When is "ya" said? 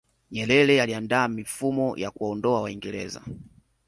1.97-2.11